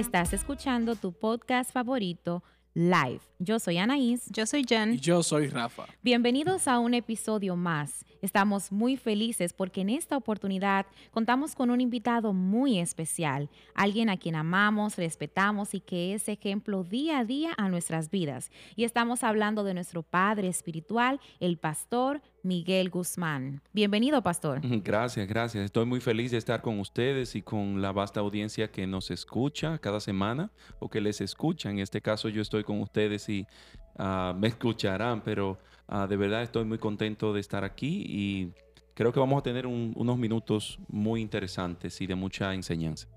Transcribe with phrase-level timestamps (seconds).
[0.00, 2.42] Estás escuchando tu podcast favorito
[2.72, 3.20] live.
[3.38, 4.30] Yo soy Anaís.
[4.30, 4.94] Yo soy Jen.
[4.94, 5.84] Y yo soy Rafa.
[6.02, 8.06] Bienvenidos a un episodio más.
[8.22, 14.16] Estamos muy felices porque en esta oportunidad contamos con un invitado muy especial, alguien a
[14.16, 18.50] quien amamos, respetamos y que es ejemplo día a día a nuestras vidas.
[18.76, 23.60] Y estamos hablando de nuestro Padre Espiritual, el Pastor Miguel Guzmán.
[23.72, 24.60] Bienvenido, Pastor.
[24.82, 25.64] Gracias, gracias.
[25.64, 29.78] Estoy muy feliz de estar con ustedes y con la vasta audiencia que nos escucha
[29.78, 31.70] cada semana o que les escucha.
[31.70, 33.46] En este caso yo estoy con ustedes y
[33.98, 38.52] uh, me escucharán, pero uh, de verdad estoy muy contento de estar aquí y
[38.94, 43.08] creo que vamos a tener un, unos minutos muy interesantes y de mucha enseñanza.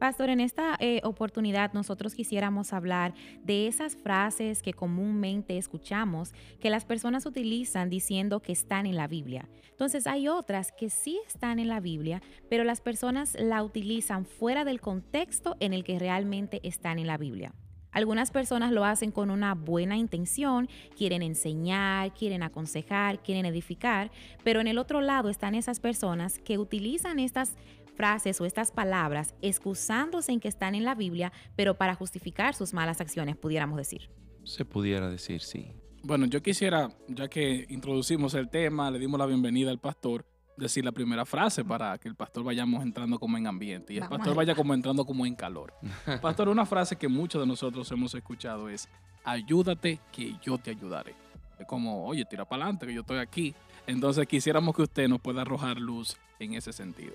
[0.00, 3.12] Pastor, en esta eh, oportunidad nosotros quisiéramos hablar
[3.44, 9.08] de esas frases que comúnmente escuchamos que las personas utilizan diciendo que están en la
[9.08, 9.46] Biblia.
[9.68, 14.64] Entonces hay otras que sí están en la Biblia, pero las personas la utilizan fuera
[14.64, 17.52] del contexto en el que realmente están en la Biblia.
[17.92, 24.12] Algunas personas lo hacen con una buena intención, quieren enseñar, quieren aconsejar, quieren edificar,
[24.44, 27.56] pero en el otro lado están esas personas que utilizan estas
[28.00, 32.72] frases o estas palabras excusándose en que están en la Biblia, pero para justificar sus
[32.72, 34.08] malas acciones, pudiéramos decir.
[34.44, 35.74] Se pudiera decir, sí.
[36.02, 40.24] Bueno, yo quisiera, ya que introducimos el tema, le dimos la bienvenida al pastor,
[40.56, 44.08] decir la primera frase para que el pastor vayamos entrando como en ambiente y el
[44.08, 45.74] pastor vaya como entrando como en calor.
[46.22, 48.88] Pastor, una frase que muchos de nosotros hemos escuchado es,
[49.24, 51.14] ayúdate que yo te ayudaré.
[51.58, 53.54] Es como, oye, tira para adelante que yo estoy aquí.
[53.86, 57.12] Entonces quisiéramos que usted nos pueda arrojar luz en ese sentido.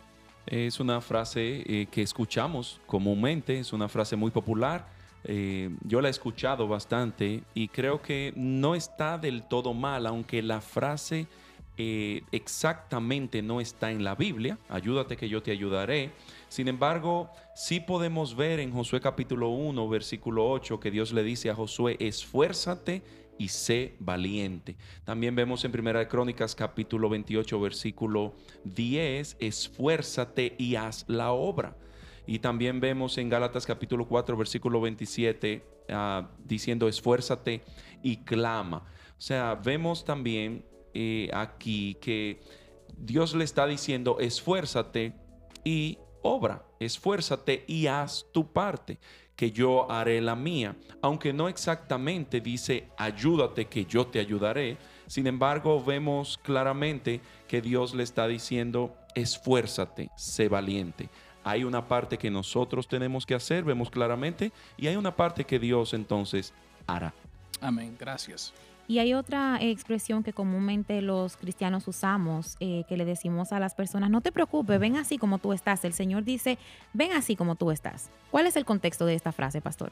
[0.47, 4.87] Es una frase eh, que escuchamos comúnmente, es una frase muy popular.
[5.23, 10.43] Eh, yo la he escuchado bastante y creo que no está del todo mal, aunque
[10.43, 11.25] la frase
[11.77, 14.59] eh, exactamente no está en la Biblia.
[14.69, 16.11] Ayúdate que yo te ayudaré.
[16.47, 21.49] Sin embargo, sí podemos ver en Josué capítulo 1, versículo 8, que Dios le dice
[21.49, 23.01] a Josué, esfuérzate
[23.37, 24.75] y sé valiente.
[25.03, 31.77] También vemos en Primera de Crónicas capítulo 28 versículo 10, esfuérzate y haz la obra.
[32.27, 37.63] Y también vemos en Gálatas capítulo 4 versículo 27 ah, diciendo esfuérzate
[38.01, 38.83] y clama.
[39.17, 42.39] O sea, vemos también eh, aquí que
[42.97, 45.13] Dios le está diciendo esfuérzate
[45.63, 48.99] y obra, esfuérzate y haz tu parte
[49.35, 50.75] que yo haré la mía.
[51.01, 54.77] Aunque no exactamente dice, ayúdate que yo te ayudaré.
[55.07, 61.09] Sin embargo, vemos claramente que Dios le está diciendo, esfuérzate, sé valiente.
[61.43, 65.59] Hay una parte que nosotros tenemos que hacer, vemos claramente, y hay una parte que
[65.59, 66.53] Dios entonces
[66.87, 67.13] hará.
[67.61, 68.53] Amén, gracias.
[68.87, 73.73] Y hay otra expresión que comúnmente los cristianos usamos, eh, que le decimos a las
[73.73, 75.83] personas, no te preocupes, ven así como tú estás.
[75.85, 76.59] El Señor dice,
[76.93, 78.09] ven así como tú estás.
[78.29, 79.91] ¿Cuál es el contexto de esta frase, pastor?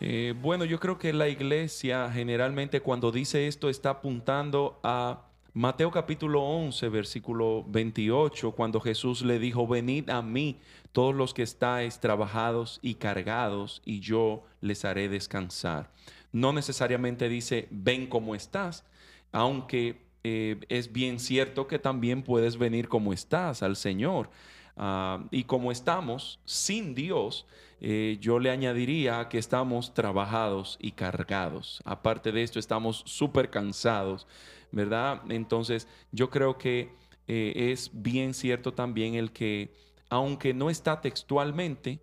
[0.00, 5.90] Eh, bueno, yo creo que la iglesia generalmente cuando dice esto está apuntando a Mateo
[5.90, 10.58] capítulo 11, versículo 28, cuando Jesús le dijo, venid a mí
[10.92, 15.90] todos los que estáis trabajados y cargados, y yo les haré descansar
[16.32, 18.84] no necesariamente dice ven como estás,
[19.32, 24.30] aunque eh, es bien cierto que también puedes venir como estás al Señor.
[24.76, 27.46] Ah, y como estamos sin Dios,
[27.80, 31.82] eh, yo le añadiría que estamos trabajados y cargados.
[31.84, 34.26] Aparte de esto, estamos súper cansados,
[34.72, 35.22] ¿verdad?
[35.30, 36.92] Entonces, yo creo que
[37.26, 39.72] eh, es bien cierto también el que,
[40.08, 42.00] aunque no está textualmente,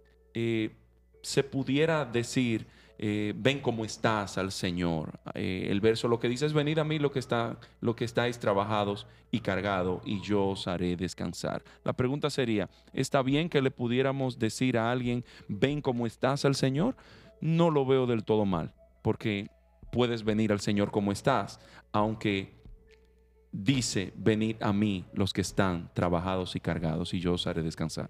[1.23, 2.67] se pudiera decir
[2.99, 5.19] eh, ven cómo estás al Señor.
[5.35, 8.05] Eh, el verso lo que dice es, venid a mí lo que, está, lo que
[8.05, 11.63] estáis trabajados y cargado, y yo os haré descansar.
[11.83, 16.55] La pregunta sería, ¿está bien que le pudiéramos decir a alguien, ven cómo estás al
[16.55, 16.95] Señor?
[17.39, 18.73] No lo veo del todo mal,
[19.03, 19.49] porque
[19.91, 21.59] puedes venir al Señor como estás,
[21.91, 22.57] aunque
[23.51, 28.09] dice, venid a mí los que están trabajados y cargados, y yo os haré descansar.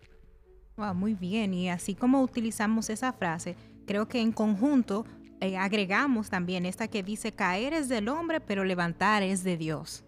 [0.95, 3.55] muy bien, y así como utilizamos esa frase,
[3.87, 5.05] creo que en conjunto
[5.39, 10.03] eh, agregamos también esta que dice, caer es del hombre, pero levantar es de Dios.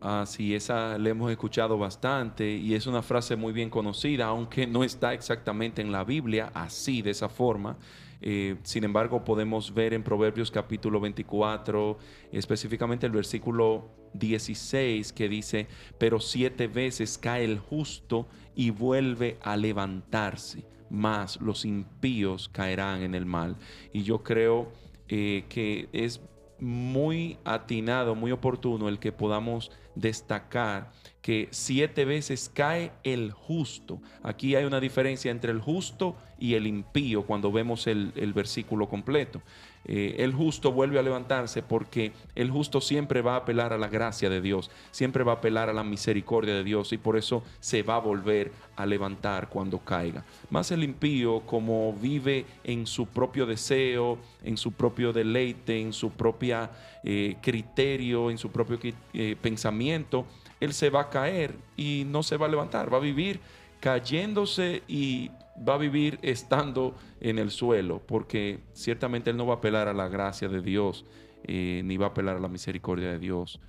[0.00, 4.64] Ah, sí, esa la hemos escuchado bastante y es una frase muy bien conocida, aunque
[4.66, 7.76] no está exactamente en la Biblia así, de esa forma.
[8.20, 11.98] Eh, sin embargo, podemos ver en Proverbios capítulo 24,
[12.30, 15.66] específicamente el versículo 16, que dice,
[15.98, 23.14] pero siete veces cae el justo y vuelve a levantarse más los impíos caerán en
[23.14, 23.56] el mal.
[23.92, 24.72] Y yo creo
[25.08, 26.20] eh, que es
[26.60, 30.92] muy atinado, muy oportuno el que podamos destacar
[31.28, 34.00] que siete veces cae el justo.
[34.22, 39.42] Aquí hay una diferencia entre el justo y el impío cuando vemos el, versículo completo.
[39.84, 43.88] Eh, el justo vuelve a levantarse porque el justo siempre va a apelar a la
[43.88, 47.42] gracia de Dios, siempre va a apelar a la misericordia de Dios y por eso
[47.60, 50.24] se va a volver a levantar cuando caiga.
[50.48, 56.10] Más el impío, como vive en su propio deseo, en su propio deleite, en su
[56.10, 56.70] propio
[57.04, 58.78] eh, criterio, en su propio
[59.12, 60.24] eh, pensamiento,
[60.60, 63.40] él se va a caer y no se va a levantar, va a vivir
[63.80, 65.30] cayéndose y
[65.66, 69.92] va a vivir estando en el suelo, porque ciertamente él no va a apelar a
[69.92, 71.04] la gracia de Dios,
[71.44, 73.60] eh, ni va a apelar a la misericordia de Dios,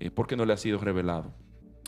[0.00, 1.32] eh, porque no le ha sido revelado.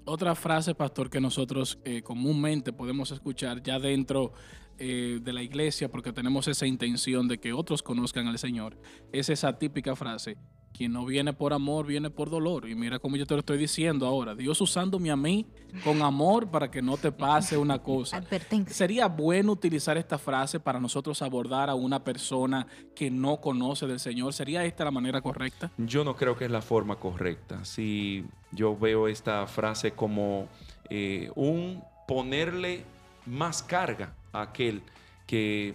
[0.04, 4.32] Otra frase, pastor, que nosotros eh, comúnmente podemos escuchar ya dentro
[4.78, 8.78] de la iglesia, porque tenemos esa intención de que otros conozcan al Señor,
[9.12, 10.38] es esa típica frase,
[10.72, 12.68] quien no viene por amor, viene por dolor.
[12.68, 14.34] Y mira cómo yo te lo estoy diciendo ahora.
[14.34, 15.46] Dios usándome a mí
[15.84, 18.22] con amor para que no te pase una cosa.
[18.66, 24.00] Sería bueno utilizar esta frase para nosotros abordar a una persona que no conoce del
[24.00, 24.32] Señor.
[24.32, 25.70] ¿Sería esta la manera correcta?
[25.76, 27.64] Yo no creo que es la forma correcta.
[27.64, 30.48] Si yo veo esta frase como
[30.88, 32.84] eh, un ponerle
[33.26, 34.82] más carga a aquel
[35.26, 35.74] que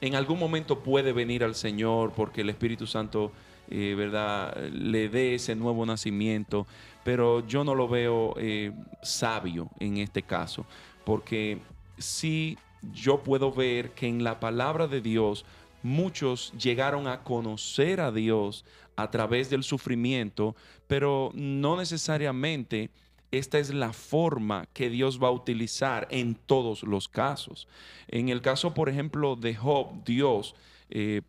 [0.00, 3.32] en algún momento puede venir al Señor porque el Espíritu Santo
[3.70, 4.56] eh, ¿verdad?
[4.70, 6.66] Le dé ese nuevo nacimiento,
[7.04, 8.72] pero yo no lo veo eh,
[9.02, 10.66] sabio en este caso,
[11.04, 11.58] porque
[11.98, 12.58] sí
[12.92, 15.44] yo puedo ver que en la palabra de Dios
[15.82, 18.64] muchos llegaron a conocer a Dios
[18.96, 20.54] a través del sufrimiento,
[20.86, 22.90] pero no necesariamente
[23.30, 27.68] esta es la forma que Dios va a utilizar en todos los casos.
[28.08, 30.56] En el caso, por ejemplo, de Job, Dios
[30.90, 31.22] eh,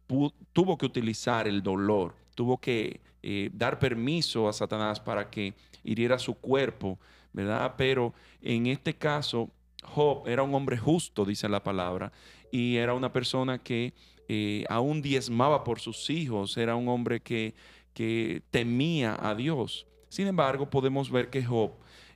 [0.52, 6.18] tuvo que utilizar el dolor tuvo que eh, dar permiso a Satanás para que hiriera
[6.18, 7.00] su cuerpo,
[7.34, 7.76] ¿verdad?
[7.78, 9.50] Pero en este caso,
[9.84, 12.12] Job era un hombre justo, dice la palabra,
[12.52, 13.94] y era una persona que
[14.28, 17.54] eh, aún diezmaba por sus hijos, era un hombre que,
[17.94, 19.88] que temía a Dios.
[20.10, 21.72] Sin embargo, podemos ver que Job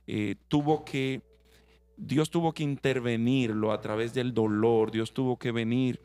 [0.06, 1.22] eh, tuvo que,
[1.96, 6.00] Dios tuvo que intervenirlo a través del dolor, Dios tuvo que venir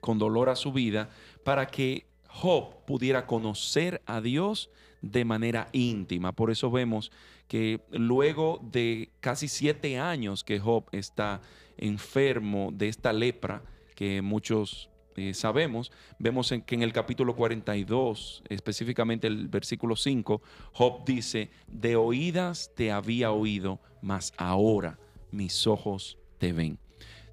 [0.00, 1.10] con dolor a su vida
[1.44, 4.70] para que Job pudiera conocer a Dios
[5.02, 6.32] de manera íntima.
[6.32, 7.10] Por eso vemos
[7.48, 11.40] que luego de casi siete años que Job está
[11.76, 13.62] enfermo de esta lepra,
[13.94, 20.40] que muchos eh, sabemos, vemos en, que en el capítulo 42, específicamente el versículo 5,
[20.72, 24.98] Job dice, de oídas te había oído, mas ahora
[25.32, 26.78] mis ojos te ven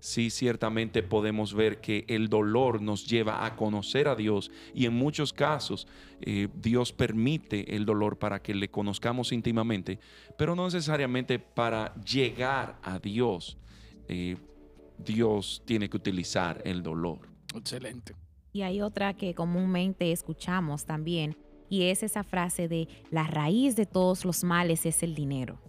[0.08, 4.94] sí ciertamente podemos ver que el dolor nos lleva a conocer a Dios y en
[4.94, 5.86] muchos casos
[6.22, 10.00] eh, Dios permite el dolor para que le conozcamos íntimamente,
[10.38, 13.58] pero no necesariamente para llegar a Dios.
[14.08, 14.38] Eh,
[14.98, 17.28] Dios tiene que utilizar el dolor.
[17.54, 18.16] Excelente.
[18.54, 21.38] Y hay otra que comúnmente escuchamos también,
[21.70, 25.60] y es esa frase de la raíz de todos los males es el dinero.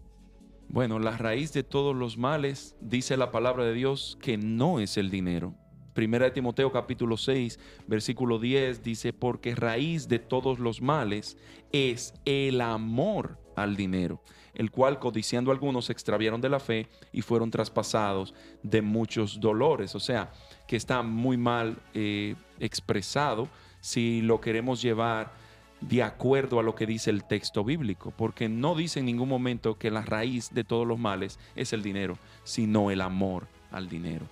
[0.71, 4.99] Bueno, la raíz de todos los males, dice la palabra de Dios, que no es
[4.99, 5.55] el dinero.
[5.95, 11.39] Primera de Timoteo capítulo 6, versículo 10 dice, porque raíz de todos los males
[11.73, 14.23] es el amor al dinero,
[14.53, 19.95] el cual codiciando algunos se extraviaron de la fe y fueron traspasados de muchos dolores.
[19.95, 20.31] O sea,
[20.67, 23.49] que está muy mal eh, expresado
[23.81, 25.33] si lo queremos llevar
[25.81, 29.79] de acuerdo a lo que dice el texto bíblico, porque no dice en ningún momento
[29.79, 34.27] que la raíz de todos los males es el dinero, sino el amor al dinero.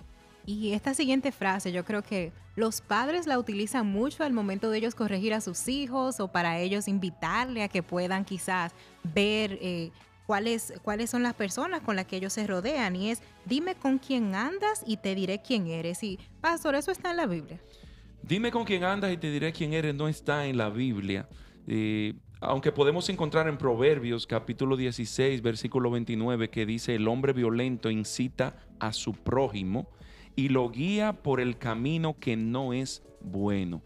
[0.45, 4.77] Y esta siguiente frase yo creo que los padres la utilizan mucho al momento de
[4.77, 8.71] ellos corregir a sus hijos o para ellos invitarle a que puedan quizás
[9.03, 9.91] ver eh,
[10.25, 12.95] cuáles, cuáles son las personas con las que ellos se rodean.
[12.95, 16.01] Y es, dime con quién andas y te diré quién eres.
[16.01, 17.59] Y, pastor, eso está en la Biblia.
[18.27, 21.29] Dime con quién andas y te diré quién eres, no está en la Biblia.
[21.65, 27.89] Eh, aunque podemos encontrar en Proverbios capítulo 16, versículo 29, que dice, el hombre violento
[27.89, 29.89] incita a su prójimo
[30.35, 33.81] y lo guía por el camino que no es bueno.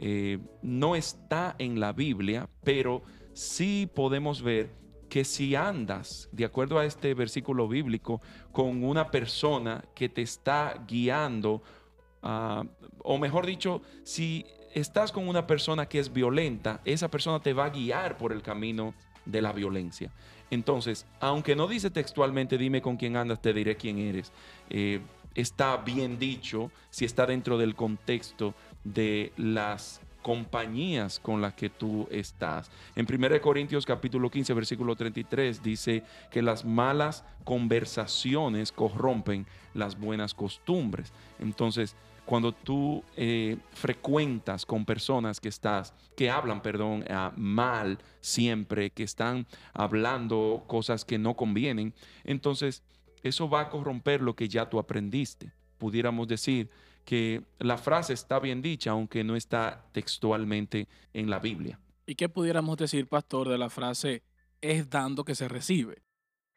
[0.00, 4.72] Eh, no está en la Biblia, pero sí podemos ver
[5.08, 8.20] que si andas, de acuerdo a este versículo bíblico,
[8.50, 11.62] con una persona que te está guiando
[12.26, 12.64] Ah,
[13.02, 17.66] o mejor dicho, si estás con una persona que es violenta, esa persona te va
[17.66, 18.94] a guiar por el camino
[19.26, 20.10] de la violencia.
[20.50, 24.32] Entonces, aunque no dice textualmente, dime con quién andas, te diré quién eres,
[24.70, 25.00] eh,
[25.34, 28.54] está bien dicho si está dentro del contexto
[28.84, 32.70] de las compañías con las que tú estás.
[32.96, 40.32] En 1 Corintios capítulo 15, versículo 33 dice que las malas conversaciones corrompen las buenas
[40.32, 41.12] costumbres.
[41.38, 47.04] Entonces, cuando tú eh, frecuentas con personas que estás, que hablan, perdón,
[47.36, 51.92] mal siempre, que están hablando cosas que no convienen,
[52.24, 52.82] entonces
[53.22, 55.52] eso va a corromper lo que ya tú aprendiste.
[55.78, 56.70] Pudiéramos decir
[57.04, 61.78] que la frase está bien dicha, aunque no está textualmente en la Biblia.
[62.06, 64.22] ¿Y qué pudiéramos decir, pastor, de la frase
[64.60, 66.02] es dando que se recibe?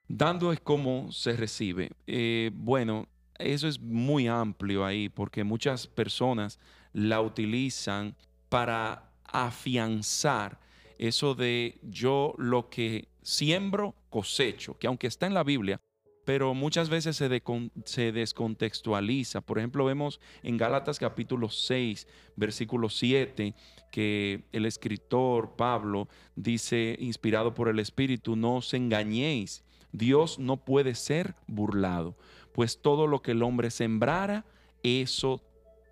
[0.08, 1.92] Dando es como se recibe.
[2.06, 3.08] Eh, bueno,
[3.40, 6.60] eso es muy amplio ahí porque muchas personas
[6.94, 8.16] la utilizan
[8.50, 10.60] para afianzar
[10.98, 15.80] eso de yo lo que siembro, cosecho, que aunque está en la Biblia,
[16.28, 19.40] pero muchas veces se, descontextualiza.
[19.40, 23.54] Por ejemplo, vemos en Gálatas capítulo 6, versículo 7,
[23.92, 29.64] que el escritor Pablo dice, inspirado por el Espíritu, no os engañéis,
[29.94, 32.18] Dios no puede ser burlado,
[32.58, 34.44] pues todo lo que el hombre sembrara,
[34.82, 35.44] eso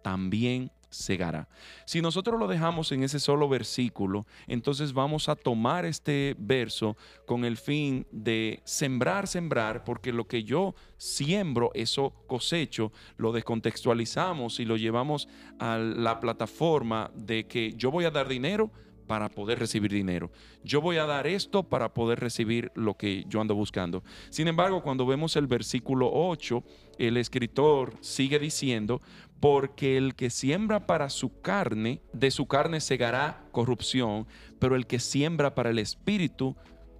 [0.01, 1.47] también segará.
[1.85, 7.45] Si nosotros lo dejamos en ese solo versículo, entonces vamos a tomar este verso con
[7.45, 14.65] el fin de sembrar, sembrar, porque lo que yo siembro, eso cosecho, lo descontextualizamos y
[14.65, 15.27] lo llevamos
[15.59, 18.71] a la plataforma de que yo voy a dar dinero
[19.05, 20.31] para poder recibir dinero.
[20.63, 24.03] Yo voy a dar esto para poder recibir lo que yo ando buscando.
[24.29, 26.63] Sin embargo, cuando vemos el versículo 8,
[26.97, 29.01] el escritor sigue diciendo,
[29.39, 34.27] porque el que siembra para su carne, de su carne segará corrupción,
[34.59, 36.55] pero el que siembra para el espíritu,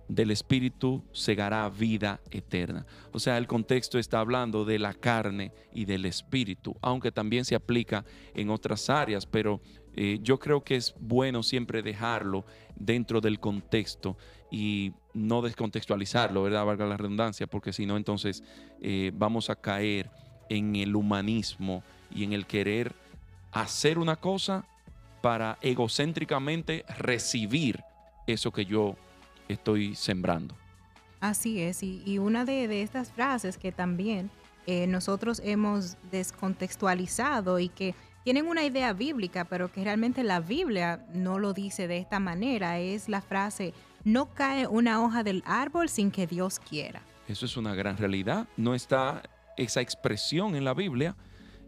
[0.08, 2.86] del espíritu segará vida eterna.
[3.12, 7.56] O sea, el contexto está hablando de la carne y del espíritu, aunque también se
[7.56, 9.62] aplica en otras áreas, pero
[9.96, 14.18] eh, yo creo que es bueno siempre dejarlo dentro del contexto
[14.52, 16.66] y no descontextualizarlo, ¿verdad?
[16.66, 18.44] Valga la redundancia, porque si no, entonces
[18.82, 20.10] eh, vamos a caer
[20.50, 21.82] en el humanismo
[22.14, 22.94] y en el querer
[23.52, 24.66] hacer una cosa
[25.22, 27.82] para egocéntricamente recibir
[28.28, 28.96] eso que yo
[29.48, 30.56] estoy sembrando.
[31.22, 34.30] Así es, y, una de, estas frases que también
[34.68, 37.96] eh, nosotros hemos descontextualizado y que
[38.26, 42.80] tienen una idea bíblica, pero que realmente la Biblia no lo dice de esta manera,
[42.80, 43.72] es la frase,
[44.04, 47.04] no cae una hoja del árbol sin que Dios quiera.
[47.28, 49.22] Eso es una gran realidad, no está
[49.58, 51.16] esa expresión en la Biblia,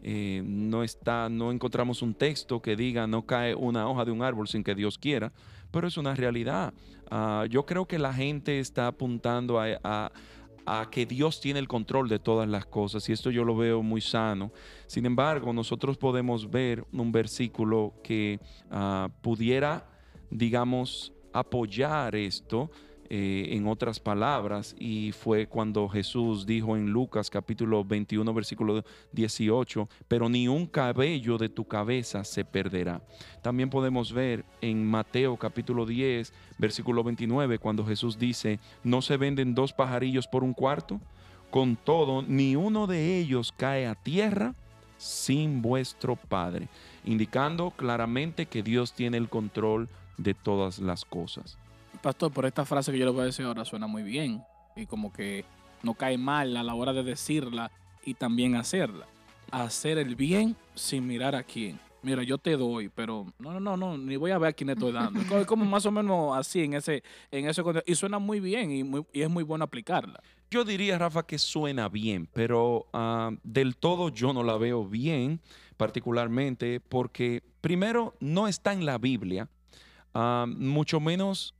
[0.01, 4.23] eh, no está, no encontramos un texto que diga no cae una hoja de un
[4.23, 5.31] árbol sin que Dios quiera,
[5.69, 6.73] pero es una realidad.
[7.11, 10.11] Ah, yo creo que la gente está apuntando a,
[10.91, 14.01] que Dios tiene el control de todas las cosas y esto yo lo veo muy
[14.01, 14.51] sano.
[14.85, 19.89] Sin embargo, nosotros podemos ver un versículo que ah, pudiera,
[20.29, 22.69] digamos, apoyar esto
[23.09, 28.83] eh, en otras palabras, y fue cuando Jesús dijo en Lucas capítulo 21, versículo
[29.13, 33.01] 18, pero ni un cabello de tu cabeza se perderá.
[33.41, 39.55] También podemos ver en Mateo capítulo 10, versículo 29, cuando Jesús dice, no se venden
[39.55, 40.99] dos pajarillos por un cuarto,
[41.49, 44.53] con todo, ni uno de ellos cae a tierra
[44.97, 46.67] sin vuestro Padre,
[47.05, 49.87] indicando claramente que Dios tiene el control
[50.17, 51.57] de todas las cosas.
[52.07, 54.41] Pastor, por esta frase que yo le voy a decir ahora suena muy bien
[54.77, 55.43] y como que
[55.83, 57.69] no cae mal a la hora de decirla
[58.05, 59.05] y también hacerla.
[59.51, 61.77] Hacer el bien sin mirar a quién.
[62.01, 64.69] Mira, yo te doy, pero no, no, no, no, ni voy a ver a quién
[64.69, 65.19] estoy dando.
[65.37, 68.89] Es como más o menos así en ese, en ese y suena muy bien y,
[69.11, 70.23] y es muy bueno aplicarla.
[70.49, 75.41] Yo diría, Rafa, que suena bien, pero ah, del todo yo no la veo bien,
[75.75, 79.49] particularmente porque primero no está en la Biblia,
[80.13, 81.53] ah, mucho menos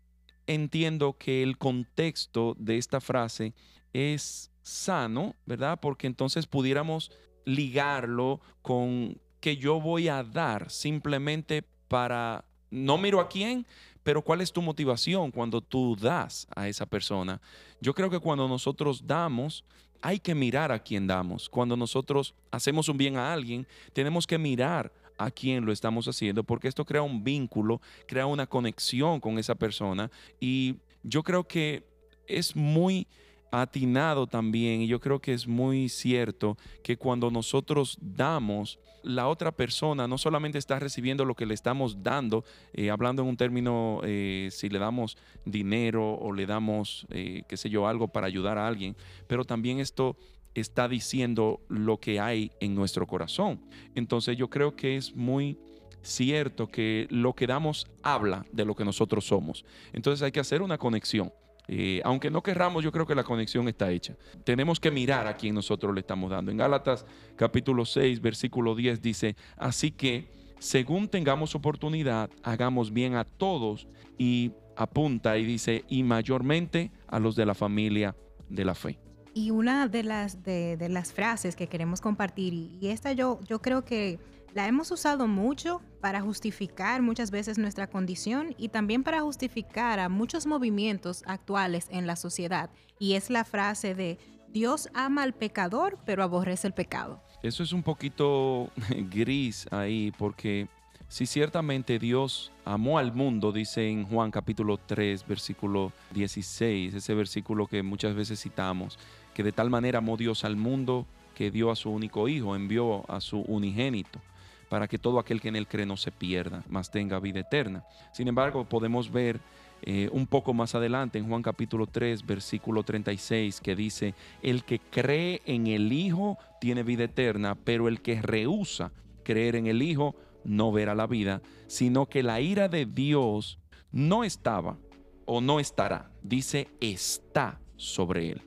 [0.48, 3.54] entiendo que el contexto de esta frase
[3.94, 5.80] es sano, ¿verdad?
[5.80, 7.12] Porque entonces pudiéramos
[7.46, 13.66] ligarlo con que yo voy a dar simplemente para, no miro a quién,
[14.04, 17.42] pero cuál es tu motivación cuando tú das a esa persona.
[17.82, 19.64] Yo creo que cuando nosotros damos,
[20.02, 21.50] hay que mirar a quién damos.
[21.50, 26.44] Cuando nosotros hacemos un bien a alguien, tenemos que mirar a quién lo estamos haciendo,
[26.44, 30.12] porque esto crea un vínculo, crea una conexión con esa persona.
[30.40, 31.84] Y yo creo que
[32.28, 33.08] es muy
[33.52, 39.52] atinado también y yo creo que es muy cierto que cuando nosotros damos, la otra
[39.52, 42.44] persona no solamente está recibiendo lo que le estamos dando,
[42.74, 47.56] eh, hablando en un término, eh, si le damos dinero o le damos, eh, qué
[47.56, 48.96] sé yo, algo para ayudar a alguien,
[49.28, 50.18] pero también esto
[50.60, 53.62] está diciendo lo que hay en nuestro corazón.
[53.96, 55.58] Entonces yo creo que es muy
[56.02, 59.66] cierto que lo que damos habla de lo que nosotros somos.
[59.94, 61.32] Entonces hay que hacer una conexión.
[61.68, 64.16] Eh, aunque no querramos, yo creo que la conexión está hecha.
[64.44, 66.50] Tenemos que mirar a quien nosotros le estamos dando.
[66.50, 73.26] En Gálatas capítulo 6, versículo 10 dice, así que según tengamos oportunidad, hagamos bien a
[73.26, 73.88] todos
[74.18, 78.16] y apunta y dice, y mayormente a los de la familia
[78.50, 78.98] de la fe.
[79.38, 83.86] Y una de las, de, las frases que queremos compartir, y, esta yo, yo creo
[83.86, 84.18] que
[84.56, 90.10] la hemos usado mucho para justificar muchas veces nuestra condición y también para justificar a
[90.10, 92.72] muchos movimientos actuales en la sociedad.
[92.98, 94.18] Y es la frase de
[94.50, 97.22] Dios ama al pecador, pero aborrece el pecado.
[97.44, 98.72] Eso es un poquito
[99.12, 100.68] gris ahí, porque
[101.10, 107.68] si ciertamente Dios amó al mundo, dice en Juan capítulo 3, versículo 16, ese versículo
[107.68, 109.00] que muchas veces citamos,
[109.34, 113.10] que de tal manera amó Dios al mundo que dio a su único hijo, envió
[113.10, 114.20] a su unigénito,
[114.68, 117.86] para que todo aquel que en él cree no se pierda, mas tenga vida eterna.
[118.12, 119.40] Sin embargo, podemos ver
[119.84, 124.80] eh, un poco más adelante en Juan capítulo 3, versículo 36, que dice, el que
[124.80, 128.92] cree en el Hijo tiene vida eterna, pero el que rehúsa
[129.24, 130.16] creer en el Hijo
[130.48, 133.60] no verá la vida, sino que la ira de Dios
[133.92, 134.80] no estaba
[135.26, 138.42] o no estará, dice está sobre él,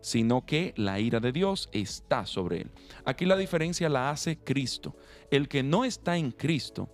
[0.00, 2.70] sino que la ira de Dios está sobre él.
[3.04, 4.96] Aquí la diferencia la hace Cristo.
[5.30, 6.88] El que no está en Cristo,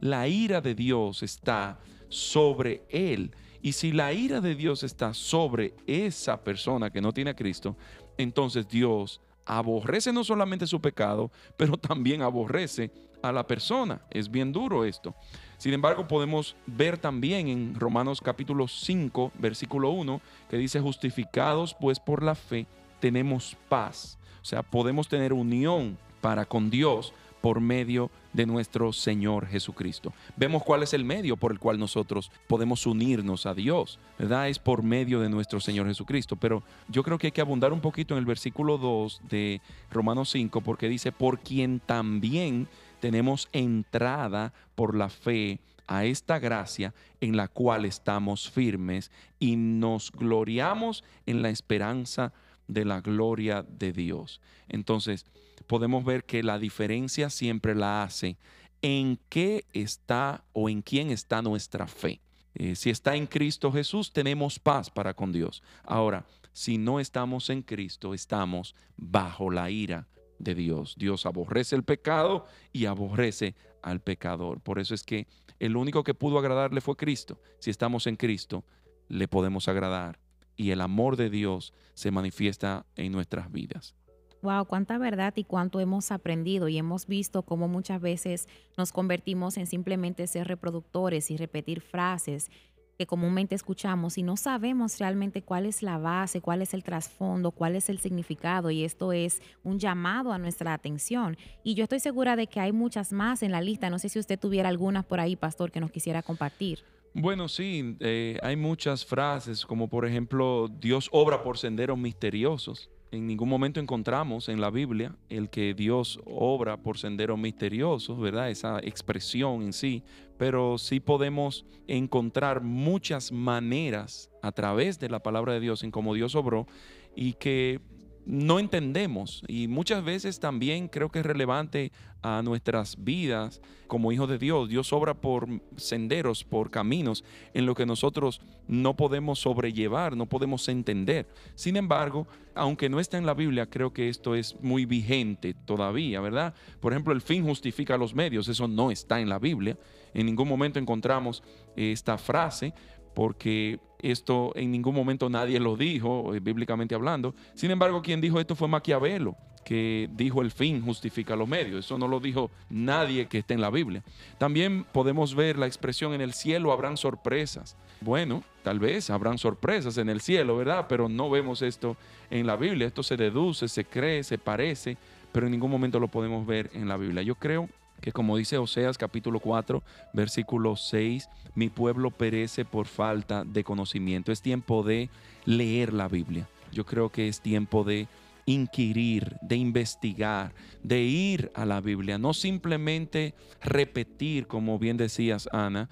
[0.00, 3.34] la ira de Dios está sobre él.
[3.62, 7.76] Y si la ira de Dios está sobre esa persona que no tiene a Cristo,
[8.18, 12.90] entonces Dios aborrece no solamente su pecado, pero también aborrece
[13.24, 14.00] a la persona.
[14.10, 15.14] Es bien duro esto.
[15.56, 21.98] Sin embargo, podemos ver también en Romanos capítulo 5, versículo 1, que dice, justificados pues
[21.98, 22.66] por la fe,
[23.00, 24.18] tenemos paz.
[24.42, 27.14] O sea, podemos tener unión para con Dios
[27.44, 30.14] por medio de nuestro Señor Jesucristo.
[30.34, 34.48] Vemos cuál es el medio por el cual nosotros podemos unirnos a Dios, ¿verdad?
[34.48, 36.36] Es por medio de nuestro Señor Jesucristo.
[36.36, 40.30] Pero yo creo que hay que abundar un poquito en el versículo 2 de Romanos
[40.30, 42.66] 5, porque dice, por quien también
[43.04, 50.10] tenemos entrada por la fe a esta gracia en la cual estamos firmes y nos
[50.10, 52.32] gloriamos en la esperanza
[52.66, 54.40] de la gloria de Dios.
[54.70, 55.26] Entonces,
[55.66, 58.38] podemos ver que la diferencia siempre la hace
[58.80, 62.22] en qué está o en quién está nuestra fe.
[62.54, 65.62] Eh, si está en Cristo Jesús, tenemos paz para con Dios.
[65.82, 70.06] Ahora, si no estamos en Cristo, estamos bajo la ira
[70.44, 70.94] de Dios.
[70.96, 74.60] Dios aborrece el pecado y aborrece al pecador.
[74.60, 75.26] Por eso es que
[75.58, 77.40] el único que pudo agradarle fue Cristo.
[77.58, 78.64] Si estamos en Cristo,
[79.08, 80.20] le podemos agradar
[80.56, 83.94] y el amor de Dios se manifiesta en nuestras vidas.
[84.42, 89.56] Wow, cuánta verdad y cuánto hemos aprendido y hemos visto cómo muchas veces nos convertimos
[89.56, 92.50] en simplemente ser reproductores y repetir frases
[92.98, 97.50] que comúnmente escuchamos y no sabemos realmente cuál es la base, cuál es el trasfondo,
[97.50, 101.36] cuál es el significado y esto es un llamado a nuestra atención.
[101.62, 103.90] Y yo estoy segura de que hay muchas más en la lista.
[103.90, 106.80] No sé si usted tuviera algunas por ahí, pastor, que nos quisiera compartir.
[107.16, 112.90] Bueno, sí, eh, hay muchas frases, como por ejemplo, Dios obra por senderos misteriosos.
[113.12, 118.50] En ningún momento encontramos en la Biblia el que Dios obra por senderos misteriosos, ¿verdad?
[118.50, 120.02] Esa expresión en sí,
[120.36, 126.14] pero sí podemos encontrar muchas maneras a través de la palabra de Dios en cómo
[126.14, 126.66] Dios obró
[127.14, 127.80] y que
[128.26, 134.28] no entendemos y muchas veces también creo que es relevante a nuestras vidas como hijos
[134.28, 134.68] de Dios.
[134.68, 140.68] Dios obra por senderos, por caminos en lo que nosotros no podemos sobrellevar, no podemos
[140.68, 141.28] entender.
[141.54, 146.20] Sin embargo, aunque no está en la Biblia, creo que esto es muy vigente todavía,
[146.20, 146.54] ¿verdad?
[146.80, 149.76] Por ejemplo, el fin justifica los medios, eso no está en la Biblia.
[150.14, 151.42] En ningún momento encontramos
[151.76, 152.72] esta frase,
[153.14, 157.34] porque esto en ningún momento nadie lo dijo, eh, bíblicamente hablando.
[157.54, 161.86] Sin embargo, quien dijo esto fue Maquiavelo, que dijo el fin justifica los medios.
[161.86, 164.04] Eso no lo dijo nadie que esté en la Biblia.
[164.38, 167.76] También podemos ver la expresión en el cielo habrán sorpresas.
[168.00, 170.86] Bueno, tal vez habrán sorpresas en el cielo, ¿verdad?
[170.88, 171.96] Pero no vemos esto
[172.30, 172.86] en la Biblia.
[172.86, 174.98] Esto se deduce, se cree, se parece,
[175.32, 177.22] pero en ningún momento lo podemos ver en la Biblia.
[177.22, 177.68] Yo creo
[178.04, 184.30] que como dice Oseas capítulo 4, versículo 6, mi pueblo perece por falta de conocimiento.
[184.30, 185.08] Es tiempo de
[185.46, 186.46] leer la Biblia.
[186.70, 188.06] Yo creo que es tiempo de
[188.46, 195.88] inquirir, de investigar, de ir a la Biblia, no simplemente repetir, como bien decías, Ana,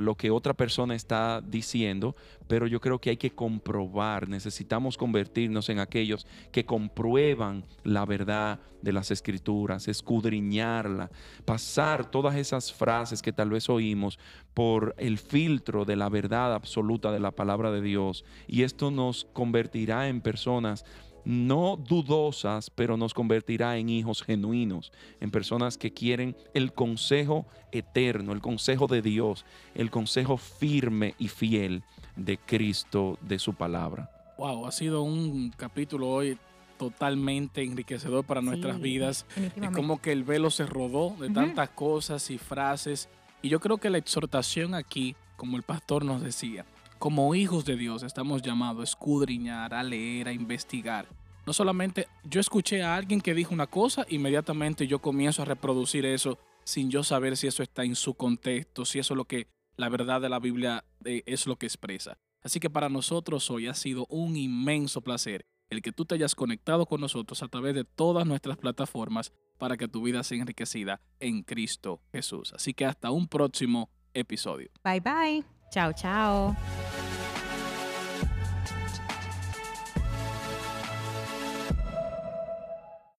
[0.00, 2.14] lo que otra persona está diciendo,
[2.48, 8.60] pero yo creo que hay que comprobar, necesitamos convertirnos en aquellos que comprueban la verdad
[8.82, 11.10] de las escrituras, escudriñarla,
[11.44, 14.18] pasar todas esas frases que tal vez oímos
[14.52, 18.24] por el filtro de la verdad absoluta de la palabra de Dios.
[18.46, 20.84] Y esto nos convertirá en personas
[21.24, 28.32] no dudosas, pero nos convertirá en hijos genuinos, en personas que quieren el consejo eterno,
[28.32, 31.82] el consejo de Dios, el consejo firme y fiel
[32.16, 34.10] de Cristo, de su palabra.
[34.38, 36.38] Wow, ha sido un capítulo hoy
[36.78, 39.26] totalmente enriquecedor para nuestras vidas.
[39.36, 43.10] Es como que el velo se rodó de tantas cosas y frases.
[43.42, 46.64] Y yo creo que la exhortación aquí, como el pastor nos decía,
[47.00, 51.08] como hijos de Dios estamos llamados a escudriñar, a leer, a investigar.
[51.46, 56.04] No solamente yo escuché a alguien que dijo una cosa, inmediatamente yo comienzo a reproducir
[56.04, 59.48] eso sin yo saber si eso está en su contexto, si eso es lo que
[59.76, 62.18] la verdad de la Biblia eh, es lo que expresa.
[62.42, 66.34] Así que para nosotros hoy ha sido un inmenso placer el que tú te hayas
[66.34, 71.00] conectado con nosotros a través de todas nuestras plataformas para que tu vida sea enriquecida
[71.18, 72.52] en Cristo Jesús.
[72.52, 74.68] Así que hasta un próximo episodio.
[74.84, 75.59] Bye bye.
[75.70, 76.56] Chao, chao.